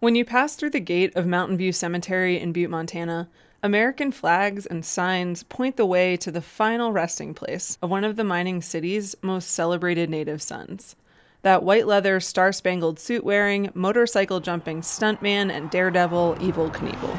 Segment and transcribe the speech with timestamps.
[0.00, 3.28] When you pass through the gate of Mountain View Cemetery in Butte, Montana,
[3.64, 8.14] American flags and signs point the way to the final resting place of one of
[8.14, 10.94] the mining city's most celebrated native sons.
[11.42, 17.18] That white leather, star spangled suit wearing, motorcycle jumping stuntman and daredevil Evel Knievel.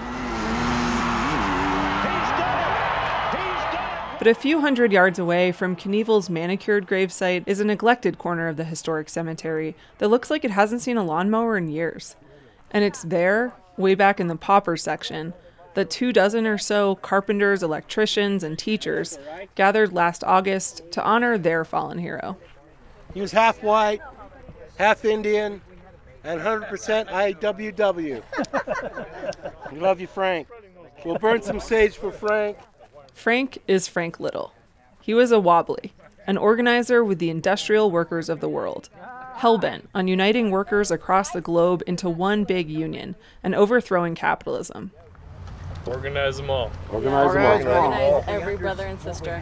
[4.20, 8.55] But a few hundred yards away from Knievel's manicured gravesite is a neglected corner of
[8.55, 12.16] the historic cemetery that looks like it hasn't seen a lawnmower in years.
[12.72, 15.34] And it's there, way back in the pauper section,
[15.74, 19.18] that two dozen or so carpenters, electricians, and teachers
[19.56, 22.38] gathered last August to honor their fallen hero.
[23.14, 24.02] He was half white,
[24.78, 25.62] half Indian,
[26.24, 28.24] and 100% IWW.
[29.71, 30.48] we love you, Frank.
[31.06, 32.58] We'll burn some sage for Frank.
[33.14, 34.54] Frank is Frank Little.
[35.02, 35.94] He was a wobbly,
[36.28, 38.90] an organizer with the industrial workers of the world,
[39.39, 44.92] hellbent on uniting workers across the globe into one big union and overthrowing capitalism.
[45.86, 46.72] Organize them all.
[46.92, 48.14] Organize, them all.
[48.14, 49.36] Organize every brother and sister.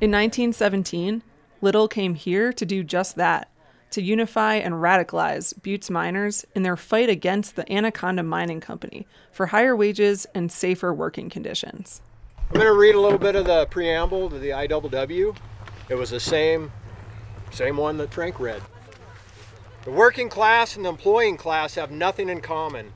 [0.00, 1.22] In 1917,
[1.60, 3.50] Little came here to do just that
[3.90, 9.46] to unify and radicalize Butte's miners in their fight against the Anaconda Mining Company for
[9.46, 12.00] higher wages and safer working conditions.
[12.38, 15.36] I'm going to read a little bit of the preamble to the IWW.
[15.88, 16.70] It was the same,
[17.50, 18.62] same one that Frank read.
[19.84, 22.92] The working class and the employing class have nothing in common.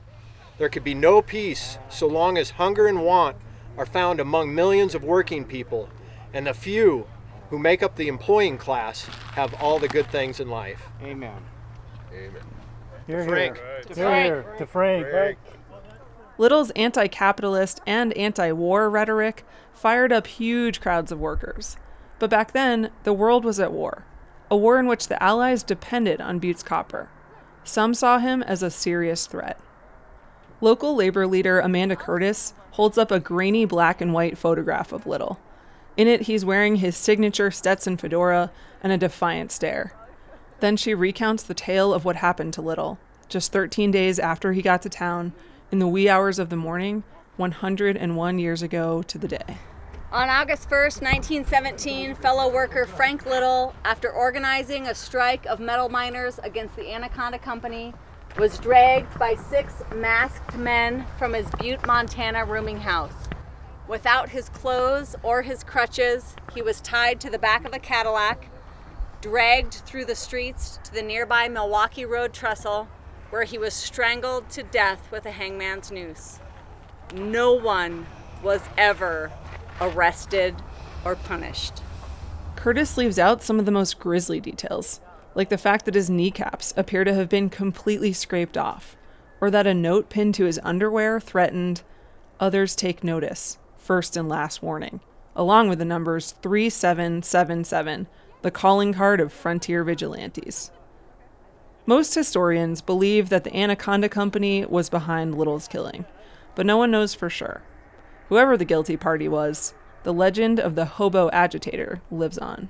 [0.59, 3.37] There could be no peace so long as hunger and want
[3.75, 5.89] are found among millions of working people,
[6.31, 7.07] and the few
[7.49, 10.87] who make up the employing class have all the good things in life.
[11.01, 11.41] Amen.
[12.13, 12.43] Amen.
[13.07, 13.57] Here, Frank.
[13.57, 13.95] here.
[13.95, 14.55] Here, here.
[14.59, 15.37] To Frank.
[16.37, 21.77] Little's anti capitalist and anti war rhetoric fired up huge crowds of workers.
[22.19, 24.05] But back then, the world was at war,
[24.49, 27.09] a war in which the Allies depended on Butte's copper.
[27.63, 29.59] Some saw him as a serious threat.
[30.61, 35.39] Local labor leader Amanda Curtis holds up a grainy black and white photograph of Little.
[35.97, 38.51] In it, he's wearing his signature Stetson fedora
[38.83, 39.93] and a defiant stare.
[40.59, 42.99] Then she recounts the tale of what happened to Little,
[43.29, 45.33] just 13 days after he got to town,
[45.71, 47.03] in the wee hours of the morning,
[47.37, 49.57] 101 years ago to the day.
[50.15, 56.39] On August 1st, 1917, fellow worker Frank Little, after organizing a strike of metal miners
[56.41, 57.93] against the Anaconda Company,
[58.39, 63.27] was dragged by six masked men from his Butte, Montana rooming house.
[63.89, 68.47] Without his clothes or his crutches, he was tied to the back of a Cadillac,
[69.19, 72.87] dragged through the streets to the nearby Milwaukee Road trestle,
[73.31, 76.39] where he was strangled to death with a hangman's noose.
[77.13, 78.07] No one
[78.41, 79.29] was ever
[79.81, 80.55] arrested
[81.03, 81.81] or punished.
[82.55, 85.01] Curtis leaves out some of the most grisly details,
[85.35, 88.95] like the fact that his kneecaps appear to have been completely scraped off,
[89.41, 91.83] or that a note pinned to his underwear threatened,
[92.39, 94.99] Others take notice, first and last warning,
[95.35, 98.07] along with the numbers 3777,
[98.41, 100.71] the calling card of frontier vigilantes.
[101.85, 106.05] Most historians believe that the Anaconda Company was behind Little's killing,
[106.55, 107.61] but no one knows for sure.
[108.29, 112.69] Whoever the guilty party was, the legend of the hobo agitator lives on.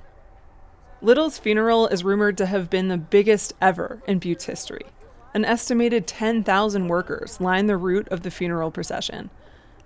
[1.01, 4.85] Little's funeral is rumored to have been the biggest ever in Butte's history.
[5.33, 9.29] An estimated 10,000 workers lined the route of the funeral procession.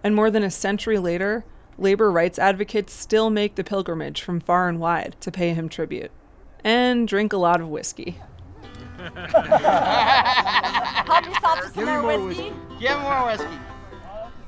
[0.03, 1.43] And more than a century later,
[1.77, 6.11] labor rights advocates still make the pilgrimage from far and wide to pay him tribute.
[6.63, 8.19] And drink a lot of whiskey.
[8.97, 9.15] Help
[11.25, 12.53] yourself to some more whiskey.
[12.79, 13.57] Give him more whiskey.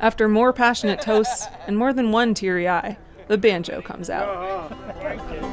[0.01, 2.97] After more passionate toasts and more than one teary eye,
[3.28, 4.72] the banjo comes out.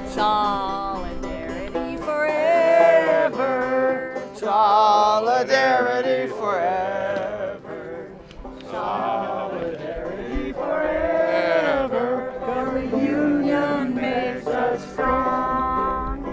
[0.08, 2.62] Solidarity forever.
[4.34, 8.10] Solidarity forever.
[8.70, 12.32] Solidarity forever.
[12.90, 16.24] The union makes us strong.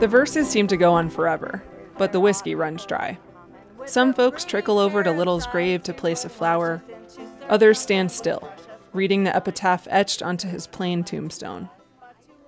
[0.00, 1.64] The verses seem to go on forever,
[1.96, 3.18] but the whiskey runs dry.
[3.86, 6.82] Some folks trickle over to Little's grave to place a flower.
[7.50, 8.50] Others stand still,
[8.94, 11.68] reading the epitaph etched onto his plain tombstone.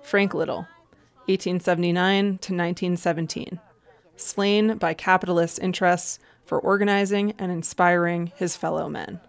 [0.01, 0.67] Frank Little,
[1.27, 3.59] 1879 to 1917,
[4.15, 9.19] slain by capitalist interests for organizing and inspiring his fellow men.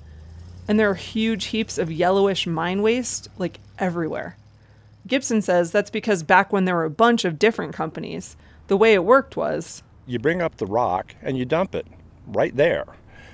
[0.68, 4.38] And there are huge heaps of yellowish mine waste, like everywhere.
[5.06, 8.38] Gibson says that's because back when there were a bunch of different companies,
[8.68, 11.88] the way it worked was You bring up the rock and you dump it
[12.26, 12.86] right there,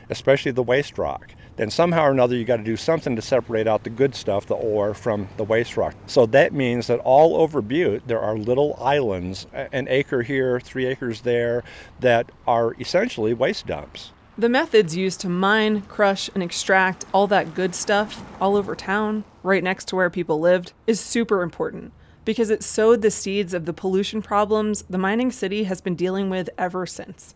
[0.10, 1.32] especially the waste rock.
[1.56, 4.46] Then somehow or another you got to do something to separate out the good stuff,
[4.46, 5.96] the ore, from the waste rock.
[6.08, 10.86] So that means that all over Butte there are little islands, an acre here, three
[10.86, 11.64] acres there,
[12.00, 14.12] that are essentially waste dumps.
[14.36, 19.26] The methods used to mine, crush, and extract all that good stuff all over town,
[19.44, 21.94] right next to where people lived, is super important
[22.26, 26.30] because it sowed the seeds of the pollution problems the mining city has been dealing
[26.30, 27.36] with ever since.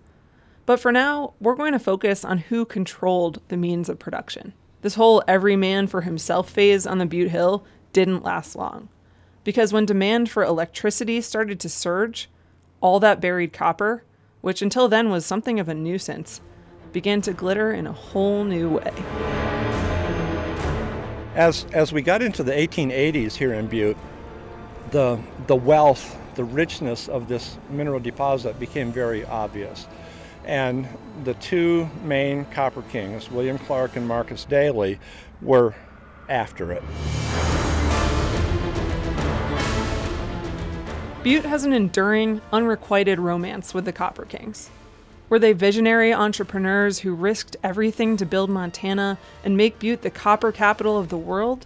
[0.68, 4.52] But for now, we're going to focus on who controlled the means of production.
[4.82, 8.90] This whole every man for himself phase on the Butte Hill didn't last long.
[9.46, 12.30] Because when demand for electricity started to surge,
[12.82, 14.04] all that buried copper,
[14.42, 16.42] which until then was something of a nuisance,
[16.92, 18.92] began to glitter in a whole new way.
[21.34, 23.98] As, as we got into the 1880s here in Butte,
[24.92, 25.18] the,
[25.48, 29.88] the wealth, the richness of this mineral deposit became very obvious.
[30.48, 30.88] And
[31.26, 34.98] the two main copper kings, William Clark and Marcus Daly,
[35.42, 35.76] were
[36.30, 36.84] after it.
[41.22, 44.70] Butte has an enduring, unrequited romance with the Copper Kings.
[45.28, 50.54] Were they visionary entrepreneurs who risked everything to build Montana and make Butte the copper
[50.54, 51.66] capital of the world?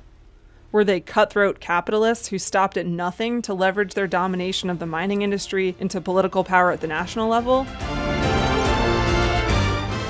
[0.71, 5.21] Were they cutthroat capitalists who stopped at nothing to leverage their domination of the mining
[5.21, 7.67] industry into political power at the national level?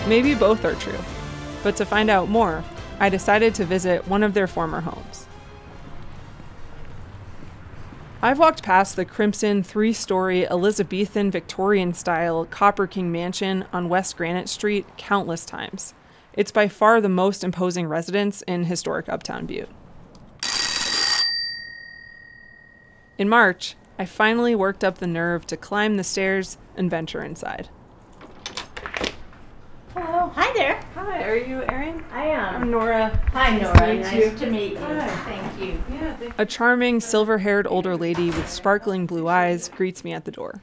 [0.07, 0.99] Maybe both are true.
[1.63, 2.63] But to find out more,
[2.99, 5.27] I decided to visit one of their former homes.
[8.23, 14.15] I've walked past the crimson three story Elizabethan Victorian style Copper King mansion on West
[14.17, 15.95] Granite Street countless times.
[16.33, 19.69] It's by far the most imposing residence in historic Uptown Butte.
[23.17, 27.69] In March, I finally worked up the nerve to climb the stairs and venture inside.
[29.93, 30.31] Hello.
[30.35, 30.81] Hi there.
[30.95, 32.03] Hi, are you Erin?
[32.13, 32.61] I am.
[32.63, 33.19] I'm Nora.
[33.33, 33.75] Hi, Nice Nora.
[33.75, 34.37] to meet nice you.
[34.37, 34.77] to meet you.
[34.79, 35.07] Hi.
[35.07, 35.59] Thank
[36.21, 36.33] you.
[36.37, 40.61] A charming, silver haired older lady with sparkling blue eyes greets me at the door.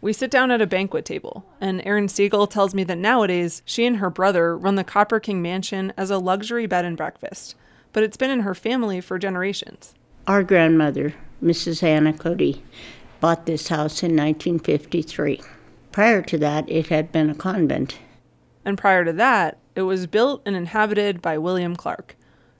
[0.00, 3.84] We sit down at a banquet table, and Erin Sigl tells me that nowadays she
[3.86, 7.54] and her brother run the Copper King Mansion as a luxury bed and breakfast,
[7.92, 9.94] but it's been in her family for generations.
[10.26, 11.82] Our grandmother, Mrs.
[11.82, 12.62] Anna Cody,
[13.20, 15.40] bought this house in 1953.
[15.92, 17.98] Prior to that, it had been a convent.
[18.64, 22.16] And prior to that, it was built and inhabited by William Clark,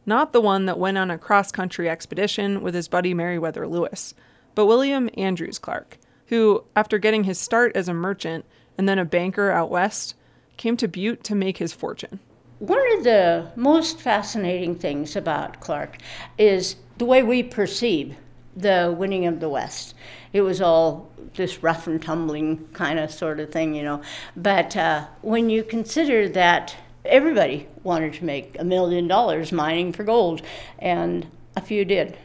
[0.06, 4.14] not the one that went on a cross country expedition with his buddy Meriwether Lewis,
[4.54, 8.44] but William Andrews Clark, who, after getting his start as a merchant
[8.76, 10.14] and then a banker out west,
[10.56, 12.20] came to Butte to make his fortune.
[12.58, 15.98] One of the most fascinating things about Clark
[16.38, 18.16] is the way we perceive
[18.56, 19.94] the winning of the West.
[20.32, 24.02] It was all this rough and tumbling kind of sort of thing, you know.
[24.36, 30.04] But uh, when you consider that everybody wanted to make a million dollars mining for
[30.04, 30.42] gold,
[30.78, 32.16] and a few did,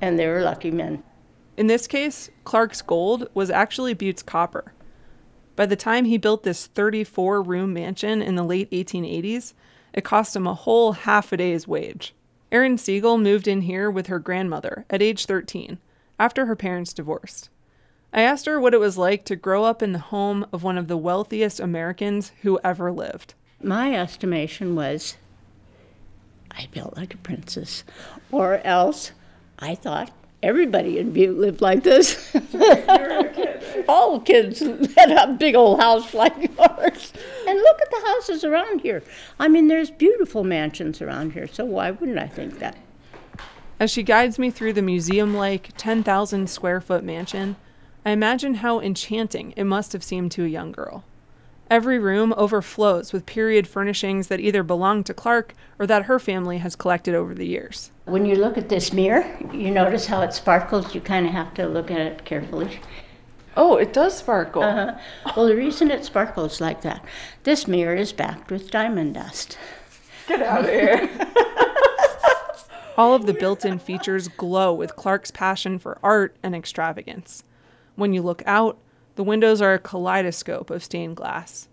[0.00, 1.02] and they were lucky men.
[1.56, 4.72] In this case, Clark's gold was actually Butte's copper.
[5.56, 9.52] By the time he built this 34 room mansion in the late 1880s,
[9.92, 12.14] it cost him a whole half a day's wage.
[12.50, 15.78] Erin Sigl moved in here with her grandmother at age 13
[16.20, 17.48] after her parents divorced.
[18.12, 20.76] I asked her what it was like to grow up in the home of one
[20.76, 23.32] of the wealthiest Americans who ever lived.
[23.62, 25.16] My estimation was
[26.50, 27.84] I felt like a princess,
[28.30, 29.12] or else
[29.58, 30.10] I thought
[30.42, 32.36] everybody in Butte lived like this.
[33.88, 37.12] All kids had a big old house like yours.
[37.48, 39.02] And look at the houses around here.
[39.38, 42.76] I mean, there's beautiful mansions around here, so why wouldn't I think that?
[43.80, 47.56] As she guides me through the museum like 10,000 square foot mansion,
[48.04, 51.02] I imagine how enchanting it must have seemed to a young girl.
[51.70, 56.58] Every room overflows with period furnishings that either belong to Clark or that her family
[56.58, 57.90] has collected over the years.
[58.04, 60.94] When you look at this mirror, you notice how it sparkles.
[60.94, 62.80] You kind of have to look at it carefully.
[63.56, 64.62] Oh, it does sparkle.
[64.62, 64.98] Uh-huh.
[65.34, 67.02] Well, the reason it sparkles like that,
[67.44, 69.56] this mirror is backed with diamond dust.
[70.28, 71.08] Get out of here.
[72.96, 77.44] All of the built in features glow with Clark's passion for art and extravagance.
[77.96, 78.78] When you look out,
[79.16, 81.68] the windows are a kaleidoscope of stained glass.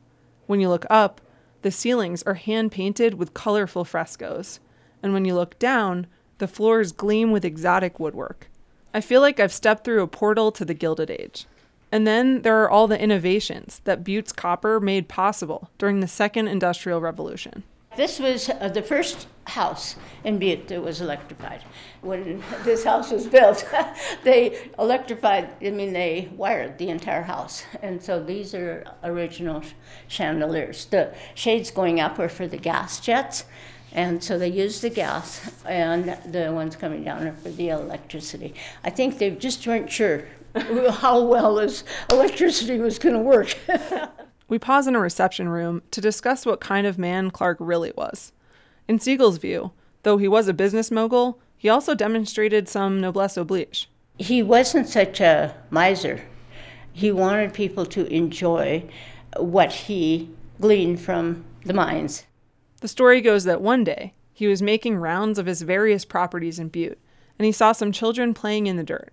[0.45, 1.21] When you look up,
[1.61, 4.59] the ceilings are hand painted with colorful frescoes.
[5.03, 6.07] And when you look down,
[6.37, 8.49] the floors gleam with exotic woodwork.
[8.93, 11.45] I feel like I've stepped through a portal to the Gilded Age.
[11.91, 16.47] And then there are all the innovations that Butte's copper made possible during the Second
[16.47, 17.63] Industrial Revolution.
[17.97, 21.63] This was uh, the first house in Butte that was electrified.
[22.01, 23.67] When this house was built,
[24.23, 27.65] they electrified, I mean, they wired the entire house.
[27.81, 29.63] And so these are original
[30.07, 30.85] chandeliers.
[30.85, 33.45] The shades going up are for the gas jets.
[33.93, 38.53] And so they used the gas, and the ones coming down are for the electricity.
[38.83, 40.25] I think they just weren't sure
[40.55, 43.57] how well this electricity was going to work.
[44.47, 48.31] We pause in a reception room to discuss what kind of man Clark really was.
[48.87, 49.71] In Sigl's view,
[50.03, 53.89] though he was a business mogul, he also demonstrated some noblesse oblige.
[54.17, 56.21] He wasn't such a miser.
[56.93, 58.85] He wanted people to enjoy
[59.35, 60.29] what he
[60.61, 62.25] gleaned from the mines.
[62.81, 66.69] The story goes that one day he was making rounds of his various properties in
[66.69, 66.99] Butte,
[67.37, 69.11] and he saw some children playing in the dirt.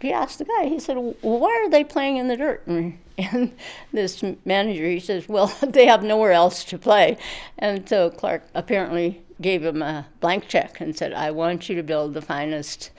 [0.00, 2.66] He asked the guy, he said, Why are they playing in the dirt?
[2.66, 3.54] And, and
[3.92, 7.18] this manager, he says, Well, they have nowhere else to play.
[7.58, 11.82] And so Clark apparently gave him a blank check and said, I want you to
[11.82, 12.90] build the finest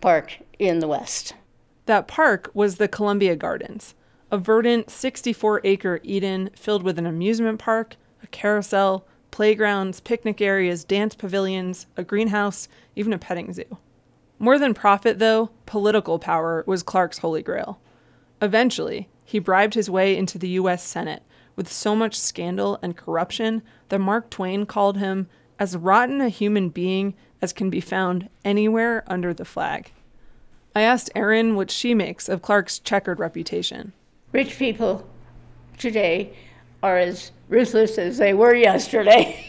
[0.00, 1.34] park in the West.
[1.86, 3.94] That park was the Columbia Gardens,
[4.30, 10.84] a verdant 64 acre Eden filled with an amusement park, a carousel, playgrounds, picnic areas,
[10.84, 13.78] dance pavilions, a greenhouse, even a petting zoo.
[14.38, 17.80] More than profit, though, political power was Clark's holy grail.
[18.40, 20.82] Eventually, he bribed his way into the U.S.
[20.82, 21.22] Senate
[21.56, 25.28] with so much scandal and corruption that Mark Twain called him
[25.58, 29.92] as rotten a human being as can be found anywhere under the flag.
[30.74, 33.92] I asked Erin what she makes of Clark's checkered reputation.
[34.30, 35.08] Rich people
[35.78, 36.32] today
[36.82, 39.44] are as ruthless as they were yesterday.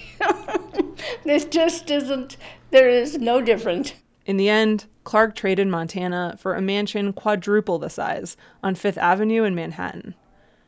[1.23, 2.37] this just isn't,
[2.71, 3.93] there is no difference.
[4.29, 9.43] In the end, Clark traded Montana for a mansion quadruple the size on Fifth Avenue
[9.43, 10.13] in Manhattan.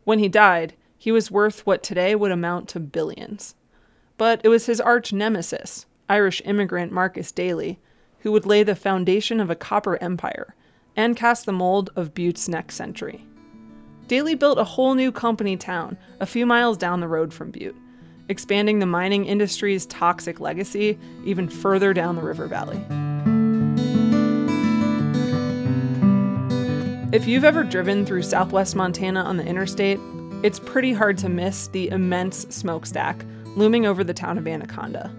[0.04, 3.54] When he died, he was worth what today would amount to billions.
[4.18, 7.80] But it was his arch nemesis, Irish immigrant Marcus Daly,
[8.22, 10.56] who would lay the foundation of a copper empire
[10.96, 13.28] and cast the mold of Butte's next century.
[14.08, 17.78] Daly built a whole new company town a few miles down the road from Butte,
[18.28, 22.84] expanding the mining industry's toxic legacy even further down the river valley.
[27.12, 30.00] If you've ever driven through southwest Montana on the interstate,
[30.44, 33.26] it's pretty hard to miss the immense smokestack
[33.58, 35.14] looming over the town of Anaconda.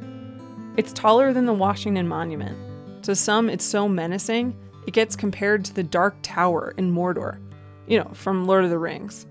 [0.78, 2.56] It's taller than the Washington Monument.
[3.04, 4.56] To some, it's so menacing,
[4.87, 7.38] it gets compared to the Dark Tower in Mordor,
[7.87, 9.26] you know, from Lord of the Rings.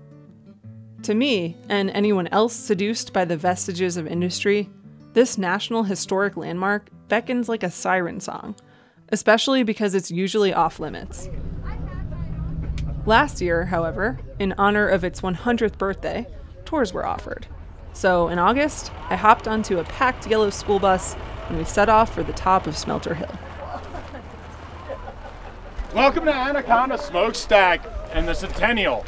[1.02, 4.70] To me, and anyone else seduced by the vestiges of industry,
[5.14, 8.54] this National Historic Landmark beckons like a siren song,
[9.08, 11.28] especially because it's usually off limits.
[13.04, 16.24] Last year, however, in honor of its 100th birthday,
[16.64, 17.48] tours were offered.
[17.92, 21.16] So in August, I hopped onto a packed yellow school bus
[21.48, 23.36] and we set off for the top of Smelter Hill.
[25.92, 29.04] Welcome to Anaconda Smokestack and the Centennial.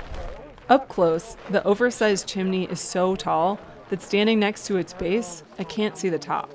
[0.69, 3.61] Up close, the oversized chimney is so tall
[3.91, 6.51] that standing next to its base, I can't see the top.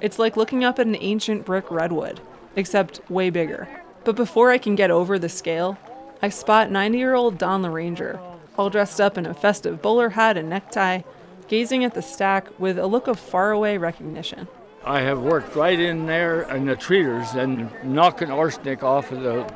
[0.00, 2.20] It's like looking up at an ancient brick redwood,
[2.54, 3.66] except way bigger.
[4.04, 5.76] But before I can get over the scale,
[6.22, 8.20] I spot 90 year old Don LaRanger,
[8.56, 11.02] all dressed up in a festive bowler hat and necktie,
[11.48, 14.48] gazing at the stack with a look of faraway recognition.
[14.84, 19.52] I have worked right in there in the treaters and knocking arsenic off of the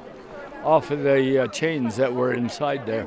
[0.64, 3.07] off of the uh, chains that were inside there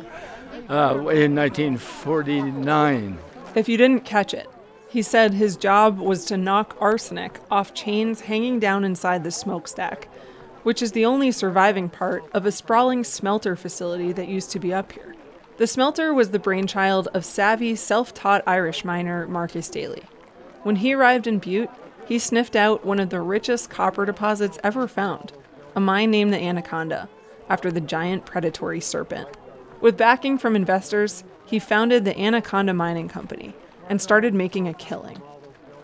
[0.69, 3.19] uh, in 1949.
[3.55, 4.50] If you didn't catch it,
[4.89, 10.07] he said his job was to knock arsenic off chains hanging down inside the smokestack,
[10.63, 14.74] which is the only surviving part of a sprawling smelter facility that used to be
[14.74, 15.15] up here.
[15.58, 20.03] The smelter was the brainchild of savvy, self taught Irish miner Marcus Daly.
[20.63, 21.70] When he arrived in Butte,
[22.08, 25.32] he sniffed out one of the richest copper deposits ever found,
[25.75, 27.08] a mine named the Anaconda,
[27.50, 29.27] after the giant predatory serpent.
[29.79, 33.53] With backing from investors, he founded the Anaconda Mining Company
[33.89, 35.22] and started making a killing.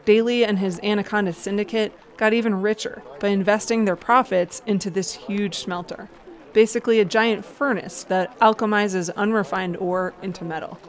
[0.10, 5.60] Daly and his Anaconda syndicate got even richer by investing their profits into this huge
[5.60, 6.10] smelter,
[6.52, 10.80] basically a giant furnace that alchemizes unrefined ore into metal.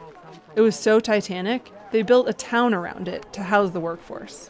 [0.55, 4.49] It was so titanic, they built a town around it to house the workforce.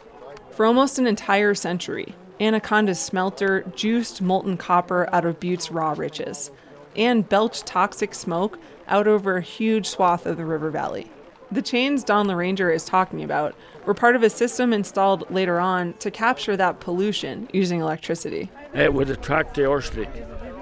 [0.52, 6.50] For almost an entire century, Anaconda's smelter juiced molten copper out of Butte's raw riches
[6.96, 11.10] and belched toxic smoke out over a huge swath of the river valley.
[11.52, 13.54] The chains Don LaRanger is talking about
[13.84, 18.50] were part of a system installed later on to capture that pollution using electricity.
[18.72, 20.08] It would attract the arsenic.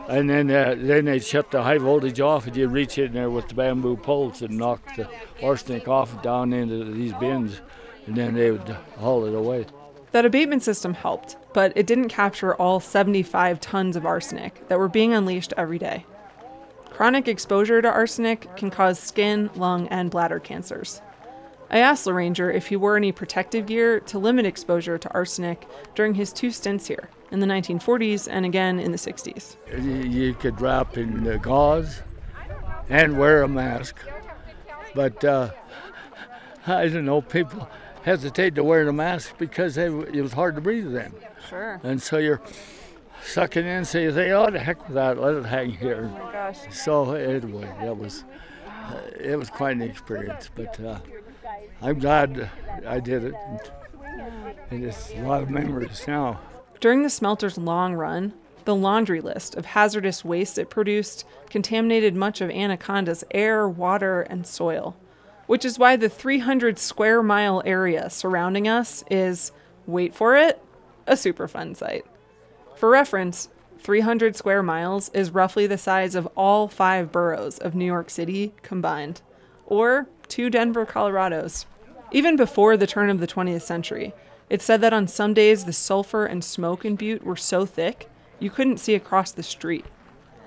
[0.09, 3.31] And then, uh, then they'd shut the high voltage off, and you'd reach in there
[3.31, 5.09] with the bamboo poles and knock the
[5.41, 7.61] arsenic off down into these bins,
[8.07, 9.67] and then they would haul it away.
[10.11, 14.89] That abatement system helped, but it didn't capture all 75 tons of arsenic that were
[14.89, 16.05] being unleashed every day.
[17.01, 21.01] Chronic exposure to arsenic can cause skin, lung, and bladder cancers.
[21.71, 26.13] I asked LaRanger if he wore any protective gear to limit exposure to arsenic during
[26.13, 29.57] his two stints here in the 1940s and again in the 60s.
[30.13, 32.03] You could wrap in gauze
[32.91, 33.97] and wear a mask,
[34.95, 35.53] but uh,
[36.67, 37.67] I don't know, people
[38.03, 41.15] hesitate to wear the mask because they, it was hard to breathe then.
[41.49, 41.81] Sure.
[41.83, 42.43] And so you're
[43.25, 46.11] sucking in, so you think, oh, the heck with that, let it hang here.
[46.13, 46.59] Oh my gosh.
[46.71, 48.25] So anyway, that was
[48.67, 50.99] uh, it was quite an experience, but uh,
[51.83, 52.51] I'm glad
[52.87, 53.35] I did it,
[54.71, 56.41] and it's a lot of memories now.
[56.81, 58.33] During the smelter's long run,
[58.65, 64.47] the laundry list of hazardous waste it produced contaminated much of Anaconda's air, water, and
[64.47, 64.97] soil,
[65.47, 69.53] which is why the 300 square mile area surrounding us is,
[69.87, 70.63] wait for it,
[71.07, 72.07] a Superfund site.
[72.81, 77.85] For reference, 300 square miles is roughly the size of all five boroughs of New
[77.85, 79.21] York City combined,
[79.67, 81.67] or two Denver, Colorados.
[82.11, 84.15] Even before the turn of the 20th century,
[84.49, 88.09] it's said that on some days the sulfur and smoke in Butte were so thick
[88.39, 89.85] you couldn't see across the street.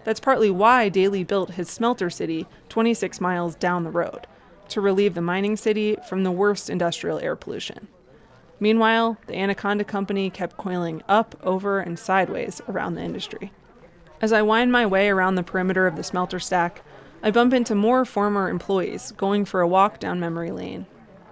[0.04, 4.26] That's partly why Daly built his smelter city 26 miles down the road,
[4.70, 7.90] to relieve the mining city from the worst industrial air pollution.
[8.64, 13.52] Meanwhile, the Anaconda Company kept coiling up, over, and sideways around the industry.
[14.22, 16.82] As I wind my way around the perimeter of the smelter stack,
[17.22, 20.86] I bump into more former employees going for a walk down memory lane.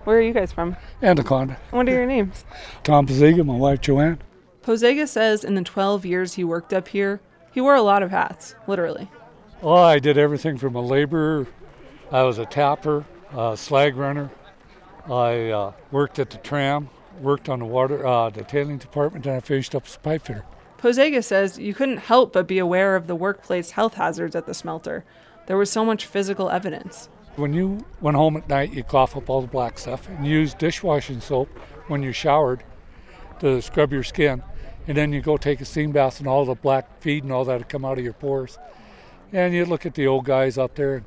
[0.03, 0.75] Where are you guys from?
[1.01, 1.57] Anaconda.
[1.69, 2.43] What are your names?
[2.83, 4.21] Tom Posega, my wife Joanne.
[4.61, 7.21] Posega says in the 12 years he worked up here,
[7.53, 9.09] he wore a lot of hats, literally.
[9.63, 11.47] Oh, I did everything from a laborer.
[12.11, 14.29] I was a tapper, a slag runner.
[15.09, 16.89] I uh, worked at the tram,
[17.21, 20.23] worked on the water, uh, the tailing department, and I finished up as a pipe
[20.23, 20.45] fitter.
[20.77, 24.53] Posega says you couldn't help but be aware of the workplace health hazards at the
[24.53, 25.05] smelter.
[25.45, 27.09] There was so much physical evidence.
[27.35, 30.53] When you went home at night, you cough up all the black stuff and use
[30.53, 31.49] dishwashing soap
[31.87, 32.63] when you showered
[33.39, 34.43] to scrub your skin.
[34.87, 37.45] And then you go take a steam bath and all the black feed and all
[37.45, 38.57] that would come out of your pores.
[39.31, 41.05] And you look at the old guys up there and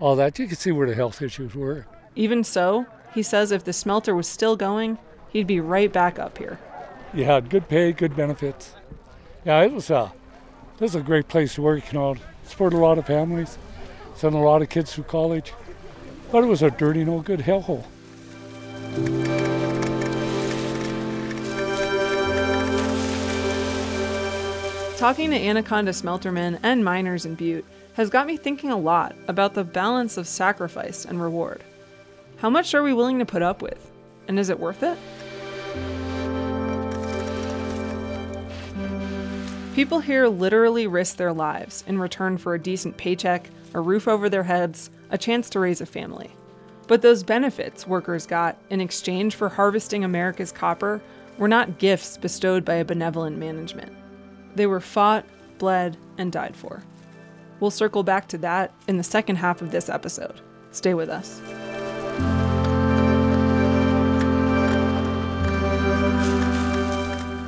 [0.00, 0.38] all that.
[0.38, 1.86] You can see where the health issues were.
[2.16, 4.98] Even so, he says if the smelter was still going,
[5.34, 6.58] he'd be right back up here.
[7.12, 8.72] You had good pay, good benefits.
[9.44, 10.10] Yeah, it was a,
[10.76, 11.92] it was a great place to work.
[11.92, 13.58] You know, supported a lot of families,
[14.14, 15.52] sent a lot of kids through college.
[16.32, 17.84] But it was a dirty, no good hellhole.
[24.96, 29.54] Talking to Anaconda smeltermen and miners in Butte has got me thinking a lot about
[29.54, 31.62] the balance of sacrifice and reward.
[32.38, 33.90] How much are we willing to put up with?
[34.26, 34.96] And is it worth it?
[39.74, 44.28] People here literally risk their lives in return for a decent paycheck, a roof over
[44.28, 46.30] their heads, a chance to raise a family.
[46.86, 51.02] But those benefits workers got in exchange for harvesting America's copper
[51.38, 53.92] were not gifts bestowed by a benevolent management.
[54.54, 55.26] They were fought,
[55.58, 56.84] bled, and died for.
[57.58, 60.40] We'll circle back to that in the second half of this episode.
[60.70, 61.40] Stay with us.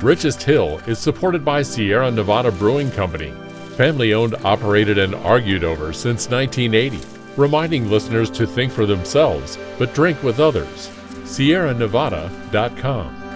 [0.01, 3.33] Richest Hill is supported by Sierra Nevada Brewing Company.
[3.75, 6.99] family owned, operated, and argued over since 1980,
[7.35, 10.89] reminding listeners to think for themselves but drink with others.
[11.25, 13.26] SierraNevada.com.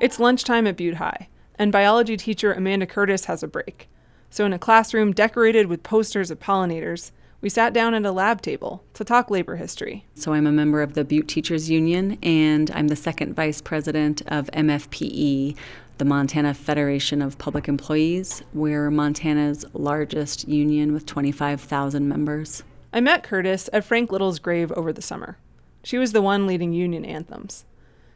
[0.00, 3.88] It's lunchtime at Butte High, and biology teacher Amanda Curtis has a break.
[4.30, 8.40] So, in a classroom decorated with posters of pollinators, we sat down at a lab
[8.40, 10.04] table to talk labor history.
[10.14, 14.22] So, I'm a member of the Butte Teachers Union, and I'm the second vice president
[14.28, 15.56] of MFPE,
[15.96, 18.44] the Montana Federation of Public Employees.
[18.54, 22.62] We're Montana's largest union with 25,000 members.
[22.92, 25.38] I met Curtis at Frank Little's grave over the summer.
[25.82, 27.64] She was the one leading union anthems.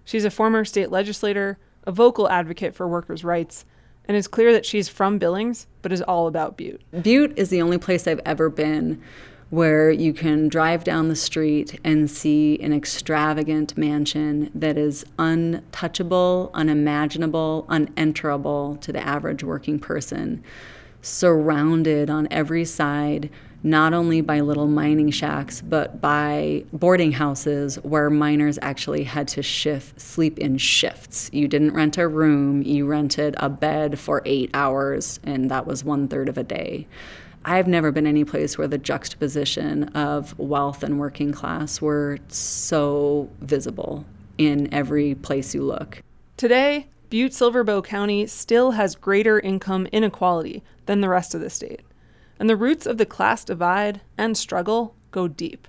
[0.05, 3.65] She's a former state legislator, a vocal advocate for workers' rights,
[4.07, 6.83] and it's clear that she's from Billings, but is all about Butte.
[7.03, 9.01] Butte is the only place I've ever been
[9.51, 16.51] where you can drive down the street and see an extravagant mansion that is untouchable,
[16.55, 20.43] unimaginable, unenterable to the average working person,
[21.03, 23.29] surrounded on every side
[23.63, 29.43] not only by little mining shacks, but by boarding houses where miners actually had to
[29.43, 31.31] shift, sleep in shifts.
[31.33, 35.85] You didn't rent a room, you rented a bed for eight hours, and that was
[35.85, 36.87] one third of a day.
[37.45, 43.29] I've never been any place where the juxtaposition of wealth and working class were so
[43.41, 44.05] visible
[44.39, 46.03] in every place you look.
[46.37, 51.51] Today, Butte Silver Bow County still has greater income inequality than the rest of the
[51.51, 51.83] state
[52.43, 55.69] and the roots of the class divide and struggle go deep.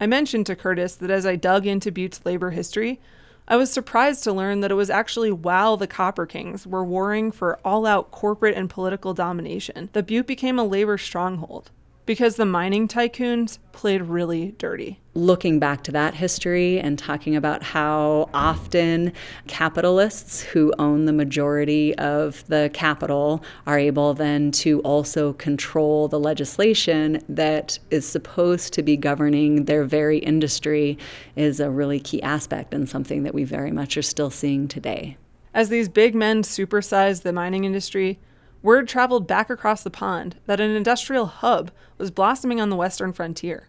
[0.00, 3.00] I mentioned to Curtis that as I dug into Butte's labor history,
[3.48, 7.32] I was surprised to learn that it was actually while the Copper Kings were warring
[7.32, 11.72] for all out corporate and political domination that Butte became a labor stronghold
[12.06, 15.00] because the mining tycoons played really dirty.
[15.14, 19.12] Looking back to that history and talking about how often
[19.46, 26.20] capitalists who own the majority of the capital are able then to also control the
[26.20, 30.98] legislation that is supposed to be governing their very industry
[31.36, 35.16] is a really key aspect and something that we very much are still seeing today.
[35.54, 38.18] As these big men supersize the mining industry,
[38.64, 43.12] word traveled back across the pond that an industrial hub was blossoming on the western
[43.12, 43.68] frontier.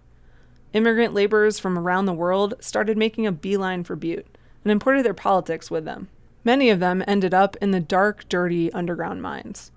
[0.74, 4.26] Immigrant laborers from around the world started making a beeline for Butte
[4.64, 6.08] and imported their politics with them.
[6.46, 9.72] Many of them ended up in the dark, dirty underground mines.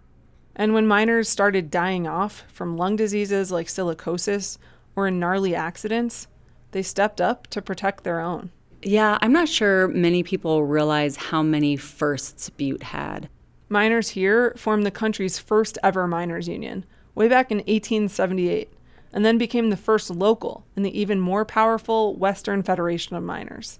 [0.55, 4.57] And when miners started dying off from lung diseases like silicosis
[4.95, 6.29] or in gnarly accidents,
[6.71, 8.51] they stepped up to protect their own.
[8.83, 13.29] Yeah, I'm not sure many people realize how many firsts Butte had.
[13.69, 18.73] Miners here formed the country's first ever miners' union, way back in 1878,
[19.13, 23.79] and then became the first local in the even more powerful Western Federation of Miners.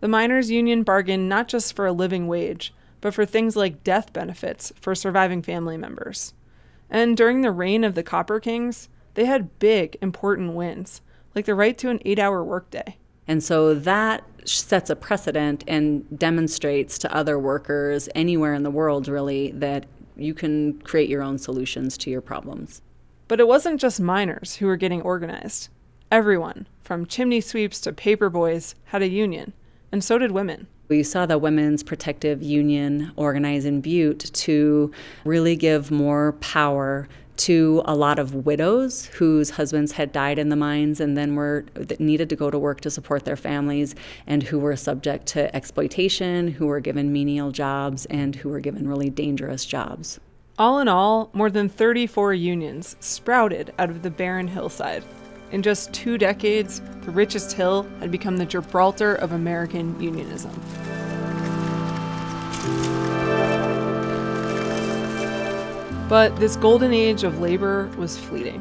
[0.00, 4.12] The miners' union bargained not just for a living wage, but for things like death
[4.12, 6.34] benefits for surviving family members.
[6.88, 11.00] And during the reign of the Copper Kings, they had big, important wins,
[11.34, 12.98] like the right to an eight hour workday.
[13.26, 19.08] And so that sets a precedent and demonstrates to other workers anywhere in the world,
[19.08, 22.82] really, that you can create your own solutions to your problems.
[23.26, 25.68] But it wasn't just miners who were getting organized.
[26.10, 29.54] Everyone, from chimney sweeps to paper boys, had a union,
[29.90, 30.66] and so did women.
[30.88, 34.92] We saw the Women's Protective Union organize in Butte to
[35.24, 40.56] really give more power to a lot of widows whose husbands had died in the
[40.56, 41.64] mines and then were
[41.98, 43.94] needed to go to work to support their families
[44.26, 48.88] and who were subject to exploitation, who were given menial jobs and who were given
[48.88, 50.20] really dangerous jobs.
[50.56, 55.04] All in all, more than 34 unions sprouted out of the barren hillside.
[55.50, 60.52] In just two decades, the richest hill had become the Gibraltar of American unionism.
[66.08, 68.60] But this golden age of labor was fleeting.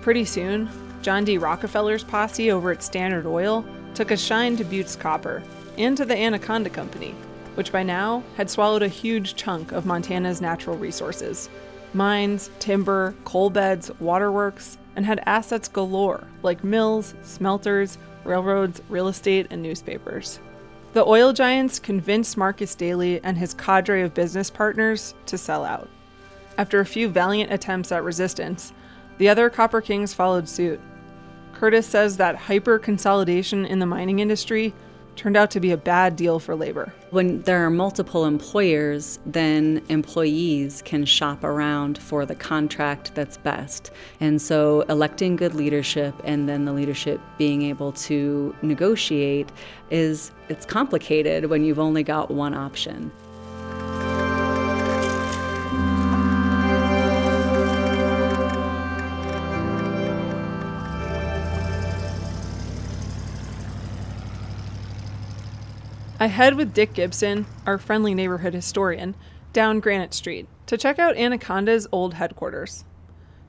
[0.00, 0.68] Pretty soon,
[1.02, 1.36] John D.
[1.36, 3.64] Rockefeller's posse over at Standard Oil
[3.94, 5.42] took a shine to Butte's copper
[5.76, 7.14] and to the Anaconda Company,
[7.54, 11.50] which by now had swallowed a huge chunk of Montana's natural resources
[11.92, 19.46] mines, timber, coal beds, waterworks, and had assets galore like mills, smelters, railroads, real estate,
[19.50, 20.40] and newspapers.
[20.92, 25.88] The oil giants convinced Marcus Daly and his cadre of business partners to sell out.
[26.58, 28.72] After a few valiant attempts at resistance,
[29.18, 30.80] the other Copper Kings followed suit.
[31.52, 34.72] Curtis says that hyper consolidation in the mining industry
[35.16, 36.92] turned out to be a bad deal for labor.
[37.10, 43.90] When there are multiple employers, then employees can shop around for the contract that's best.
[44.20, 49.52] And so electing good leadership and then the leadership being able to negotiate
[49.90, 53.12] is it's complicated when you've only got one option.
[66.22, 69.14] I head with Dick Gibson, our friendly neighborhood historian,
[69.54, 72.84] down Granite Street to check out Anaconda's old headquarters.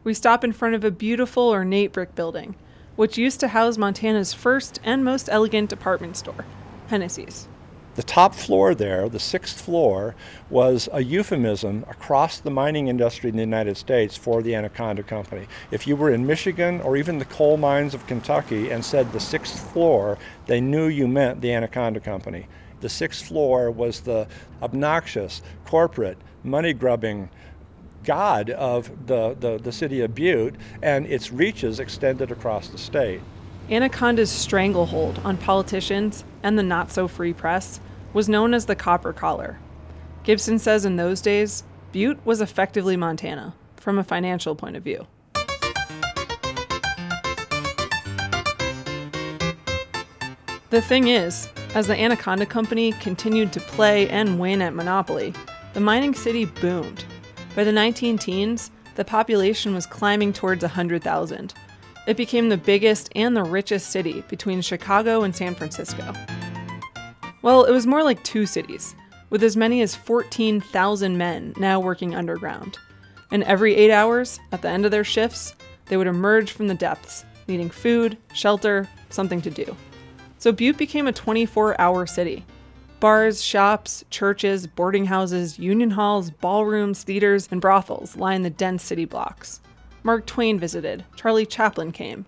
[0.05, 2.55] We stop in front of a beautiful ornate brick building,
[2.95, 6.45] which used to house Montana's first and most elegant department store,
[6.87, 7.49] Hennessy's.
[7.95, 10.15] The top floor there, the sixth floor,
[10.49, 15.45] was a euphemism across the mining industry in the United States for the Anaconda Company.
[15.71, 19.19] If you were in Michigan or even the coal mines of Kentucky and said the
[19.19, 22.47] sixth floor, they knew you meant the Anaconda Company.
[22.81, 24.27] The sixth floor was the
[24.61, 27.29] obnoxious, corporate, money grubbing
[28.03, 33.21] god of the, the, the city of Butte, and its reaches extended across the state.
[33.69, 37.79] Anaconda's stranglehold on politicians and the not so free press
[38.11, 39.59] was known as the copper collar.
[40.23, 45.07] Gibson says in those days, Butte was effectively Montana from a financial point of view.
[50.69, 55.33] The thing is, as the Anaconda Company continued to play and win at Monopoly,
[55.73, 57.05] the mining city boomed.
[57.55, 61.53] By the 19 teens, the population was climbing towards 100,000.
[62.07, 66.13] It became the biggest and the richest city between Chicago and San Francisco.
[67.41, 68.93] Well, it was more like two cities,
[69.29, 72.77] with as many as 14,000 men now working underground.
[73.31, 75.55] And every eight hours, at the end of their shifts,
[75.85, 79.75] they would emerge from the depths, needing food, shelter, something to do.
[80.41, 82.43] So Butte became a 24 hour city.
[82.99, 89.05] Bars, shops, churches, boarding houses, union halls, ballrooms, theaters, and brothels line the dense city
[89.05, 89.61] blocks.
[90.01, 92.25] Mark Twain visited, Charlie Chaplin came.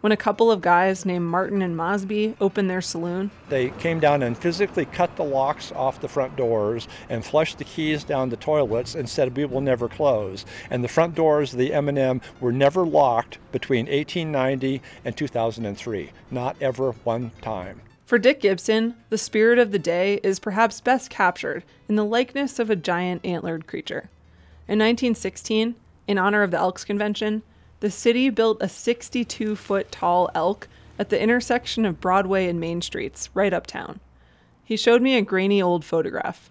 [0.00, 4.22] When a couple of guys named Martin and Mosby opened their saloon, they came down
[4.22, 8.38] and physically cut the locks off the front doors and flushed the keys down the
[8.38, 10.46] toilets and said we will never close.
[10.70, 16.56] And the front doors of the M&M were never locked between 1890 and 2003, not
[16.62, 17.82] ever one time.
[18.06, 22.58] For Dick Gibson, the spirit of the day is perhaps best captured in the likeness
[22.58, 24.08] of a giant antlered creature.
[24.66, 25.74] In 1916,
[26.08, 27.42] in honor of the Elks Convention,
[27.80, 32.82] the city built a 62 foot tall elk at the intersection of Broadway and Main
[32.82, 34.00] Streets, right uptown.
[34.64, 36.50] He showed me a grainy old photograph.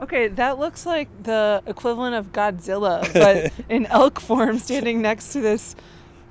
[0.00, 5.40] Okay, that looks like the equivalent of Godzilla, but in elk form, standing next to
[5.40, 5.74] this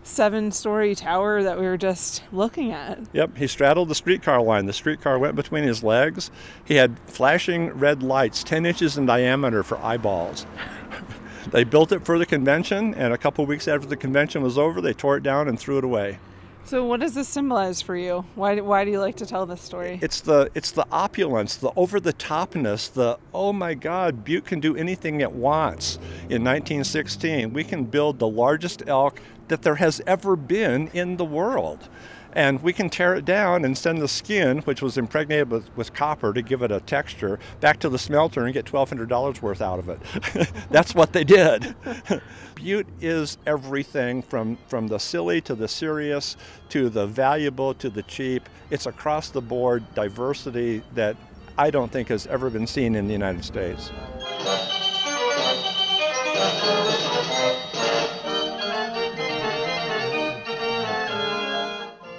[0.04, 3.00] seven story tower that we were just looking at.
[3.12, 4.66] Yep, he straddled the streetcar line.
[4.66, 6.32] The streetcar went between his legs.
[6.64, 10.46] He had flashing red lights 10 inches in diameter for eyeballs.
[11.52, 14.82] They built it for the convention, and a couple weeks after the convention was over,
[14.82, 16.20] they tore it down and threw it away.
[16.66, 18.26] So, what does this symbolize for you?
[18.36, 20.00] Why, why do you like to tell this story?
[20.02, 24.60] It's the it's the opulence, the over the topness, the oh my God, Butte can
[24.60, 25.96] do anything it wants.
[26.30, 31.24] In 1916, we can build the largest elk that there has ever been in the
[31.24, 31.88] world
[32.34, 35.94] and we can tear it down and send the skin, which was impregnated with, with
[35.94, 39.80] copper to give it a texture, back to the smelter and get $1,200 worth out
[39.80, 40.00] of it.
[40.70, 41.76] That's what they did.
[42.56, 46.38] Butte is everything from, from the silly to the serious
[46.70, 48.50] to the valuable to the cheap.
[48.70, 51.16] It's across the board diversity that
[51.58, 53.92] I don't think has ever been seen in the United States.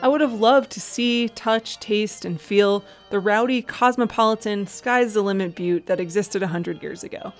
[0.00, 5.22] I would have loved to see, touch, taste, and feel the rowdy, cosmopolitan, sky's the
[5.22, 7.32] limit butte that existed 100 years ago.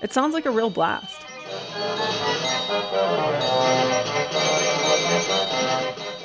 [0.00, 1.20] It sounds like a real blast.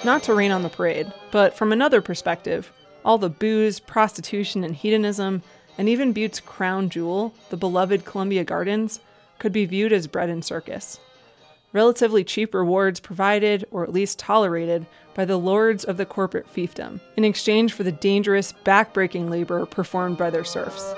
[0.06, 2.72] Not to rain on the parade, but from another perspective,
[3.04, 5.42] all the booze, prostitution, and hedonism,
[5.76, 9.00] and even Butte's crown jewel, the beloved Columbia Gardens,
[9.40, 11.00] could be viewed as bread and circus
[11.74, 17.00] relatively cheap rewards provided, or at least tolerated, by the lords of the corporate fiefdom
[17.18, 20.94] in exchange for the dangerous, backbreaking labor performed by their serfs.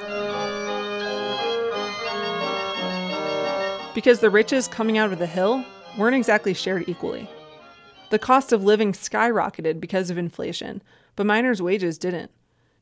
[3.93, 5.65] Because the riches coming out of the hill
[5.97, 7.29] weren't exactly shared equally.
[8.09, 10.81] The cost of living skyrocketed because of inflation,
[11.15, 12.31] but miners' wages didn't.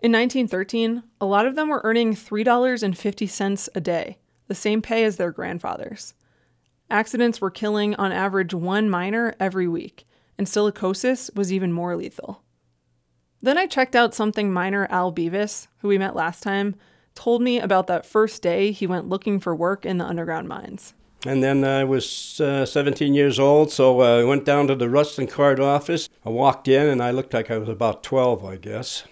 [0.02, 5.18] In 1913, a lot of them were earning $3.50 a day, the same pay as
[5.18, 6.14] their grandfathers.
[6.90, 12.42] Accidents were killing on average one miner every week, and silicosis was even more lethal.
[13.42, 16.76] Then I checked out something miner Al Beavis, who we met last time,
[17.16, 20.94] told me about that first day he went looking for work in the underground mines.
[21.26, 24.90] And then I was uh, 17 years old, so uh, I went down to the
[24.90, 26.10] Rustling Card office.
[26.26, 29.04] I walked in and I looked like I was about 12, I guess.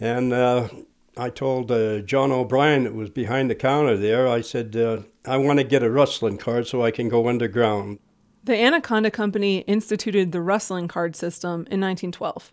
[0.00, 0.68] And uh,
[1.16, 5.36] I told uh, John O'Brien, that was behind the counter there, I said, uh, I
[5.36, 7.98] want to get a rustling card so I can go underground.
[8.42, 12.52] The Anaconda Company instituted the rustling card system in 1912.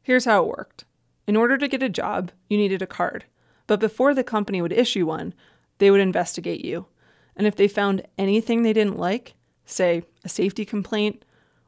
[0.00, 0.84] Here's how it worked
[1.26, 3.24] In order to get a job, you needed a card.
[3.66, 5.34] But before the company would issue one,
[5.78, 6.86] they would investigate you.
[7.34, 9.34] And if they found anything they didn't like,
[9.66, 11.24] say a safety complaint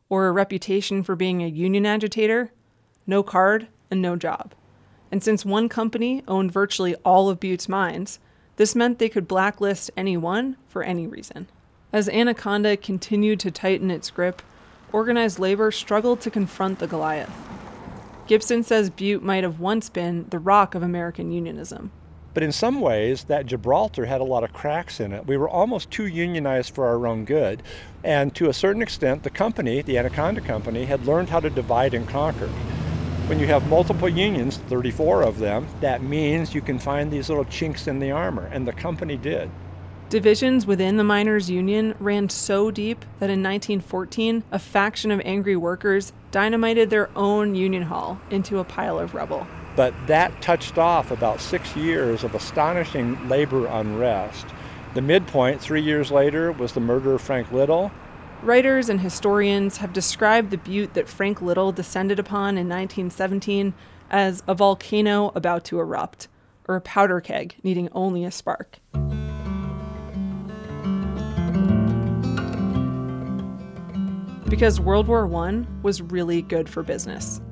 [0.08, 2.52] or a reputation for being a union agitator,
[3.04, 4.54] no card and no job.
[5.10, 8.20] And since one company owned virtually all of Butte's mines,
[8.60, 11.48] this meant they could blacklist anyone for any reason.
[11.94, 14.42] As Anaconda continued to tighten its grip,
[14.92, 17.32] organized labor struggled to confront the Goliath.
[18.26, 21.90] Gibson says Butte might have once been the rock of American unionism.
[22.34, 25.26] But in some ways, that Gibraltar had a lot of cracks in it.
[25.26, 27.62] We were almost too unionized for our own good.
[28.04, 31.94] And to a certain extent, the company, the Anaconda Company, had learned how to divide
[31.94, 32.50] and conquer.
[33.30, 37.44] When you have multiple unions, 34 of them, that means you can find these little
[37.44, 39.48] chinks in the armor, and the company did.
[40.08, 45.54] Divisions within the miners' union ran so deep that in 1914, a faction of angry
[45.54, 49.46] workers dynamited their own union hall into a pile of rubble.
[49.76, 54.46] But that touched off about six years of astonishing labor unrest.
[54.94, 57.92] The midpoint, three years later, was the murder of Frank Little.
[58.42, 63.74] Writers and historians have described the butte that Frank Little descended upon in 1917
[64.10, 66.26] as a volcano about to erupt,
[66.66, 68.78] or a powder keg needing only a spark.
[74.48, 77.42] Because World War I was really good for business.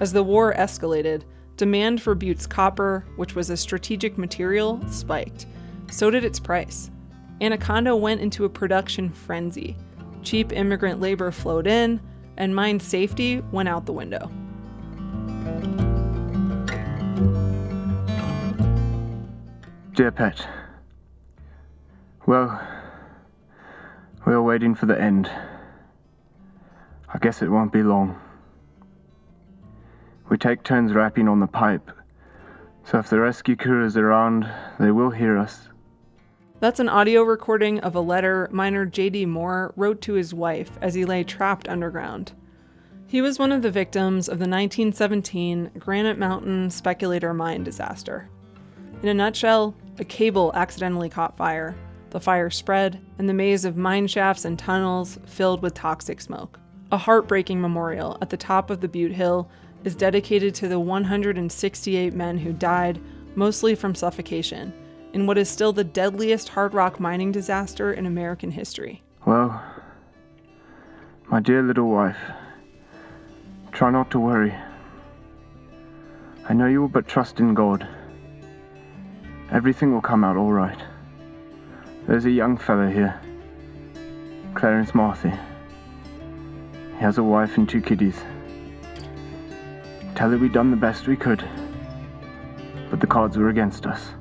[0.00, 1.24] As the war escalated,
[1.58, 5.44] Demand for Butte's copper, which was a strategic material, spiked.
[5.90, 6.90] So did its price.
[7.42, 9.76] Anaconda went into a production frenzy.
[10.22, 12.00] Cheap immigrant labor flowed in,
[12.36, 14.30] and mine safety went out the window.
[19.94, 20.46] Dear Pet,
[22.26, 22.60] well,
[24.26, 25.30] we are waiting for the end.
[27.12, 28.20] I guess it won't be long.
[30.28, 31.90] We take turns rapping on the pipe,
[32.84, 35.67] so if the rescue crew is around, they will hear us.
[36.60, 39.26] That's an audio recording of a letter miner J.D.
[39.26, 42.32] Moore wrote to his wife as he lay trapped underground.
[43.06, 48.28] He was one of the victims of the 1917 Granite Mountain speculator mine disaster.
[49.04, 51.76] In a nutshell, a cable accidentally caught fire.
[52.10, 56.58] The fire spread, and the maze of mine shafts and tunnels filled with toxic smoke.
[56.90, 59.48] A heartbreaking memorial at the top of the Butte Hill
[59.84, 63.00] is dedicated to the 168 men who died,
[63.36, 64.72] mostly from suffocation,
[65.18, 69.02] in what is still the deadliest hard rock mining disaster in American history.
[69.26, 69.60] Well,
[71.26, 72.18] my dear little wife,
[73.72, 74.54] try not to worry.
[76.48, 77.86] I know you will but trust in God.
[79.50, 80.78] Everything will come out all right.
[82.06, 83.20] There's a young fellow here,
[84.54, 85.32] Clarence Marthy.
[86.92, 88.22] He has a wife and two kiddies.
[90.14, 91.44] Tell her we done the best we could,
[92.88, 94.12] but the cards were against us.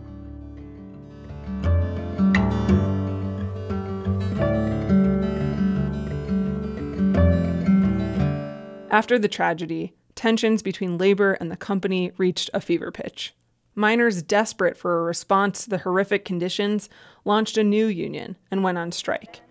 [8.89, 13.33] After the tragedy, tensions between labor and the company reached a fever pitch.
[13.75, 16.87] Miners, desperate for a response to the horrific conditions,
[17.25, 19.41] launched a new union and went on strike.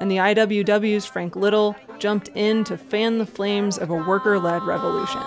[0.00, 4.62] And the IWW's Frank Little jumped in to fan the flames of a worker led
[4.62, 5.20] revolution.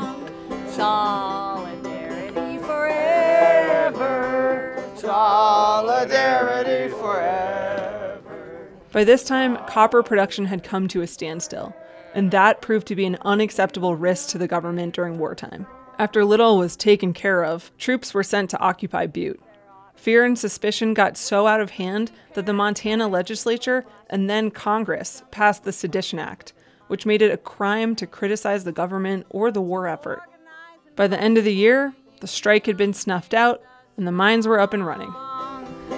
[0.67, 4.03] Solidarity forever.
[4.95, 8.71] Solidarity forever.
[8.91, 11.75] By this time, copper production had come to a standstill,
[12.13, 15.67] and that proved to be an unacceptable risk to the government during wartime.
[15.99, 19.39] After Little was taken care of, troops were sent to occupy Butte.
[19.95, 25.21] Fear and suspicion got so out of hand that the Montana legislature and then Congress
[25.29, 26.53] passed the Sedition Act,
[26.87, 30.21] which made it a crime to criticize the government or the war effort.
[30.95, 33.61] By the end of the year, the strike had been snuffed out
[33.95, 35.13] and the mines were up and running.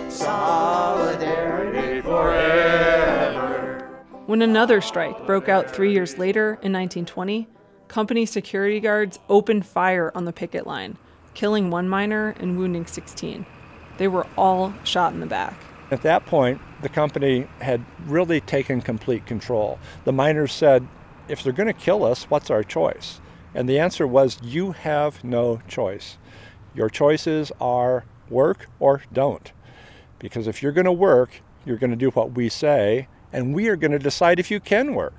[0.09, 3.03] Solidarity forever.
[4.26, 7.45] When another strike broke out three years later in 1920,
[7.89, 10.97] company security guards opened fire on the picket line,
[11.34, 13.45] killing one miner and wounding 16.
[13.97, 15.61] They were all shot in the back.
[15.91, 19.78] At that point, the company had really taken complete control.
[20.05, 20.88] The miners said,
[21.28, 23.19] if they're going to kill us, what's our choice?
[23.53, 26.17] And the answer was you have no choice.
[26.74, 29.51] Your choices are work or don't.
[30.17, 33.67] Because if you're going to work, you're going to do what we say, and we
[33.67, 35.15] are going to decide if you can work.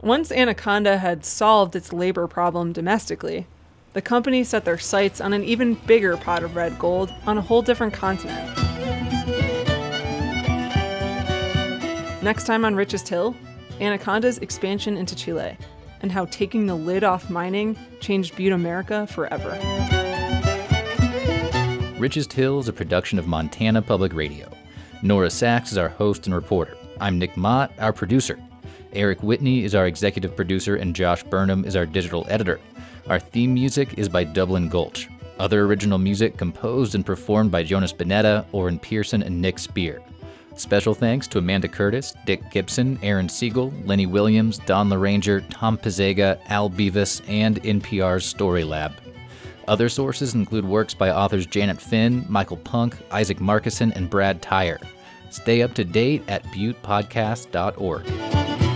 [0.00, 3.46] Once Anaconda had solved its labor problem domestically,
[3.94, 7.42] the company set their sights on an even bigger pot of red gold on a
[7.42, 8.46] whole different continent.
[12.22, 13.34] Next time on Richest Hill,
[13.80, 15.56] Anaconda's expansion into Chile
[16.00, 19.58] and how taking the lid off mining changed Butte America forever.
[21.98, 24.48] Richest Hill is a production of Montana Public Radio.
[25.02, 26.77] Nora Saks is our host and reporter.
[27.00, 28.38] I'm Nick Mott, our producer.
[28.92, 32.58] Eric Whitney is our executive producer, and Josh Burnham is our digital editor.
[33.08, 35.08] Our theme music is by Dublin Gulch.
[35.38, 40.02] Other original music composed and performed by Jonas Bonnetta, Orrin Pearson, and Nick Spear.
[40.56, 46.40] Special thanks to Amanda Curtis, Dick Gibson, Aaron Sigl, Lenny Williams, Don LaRanger, Tom Posega,
[46.48, 48.92] Al Beavis, and NPR's Story Lab.
[49.68, 54.80] Other sources include works by authors Janet Finn, Michael Punke, Isaac Marcosson, and Brad Tyer.
[55.30, 58.67] Stay up to date at buttepodcast.org.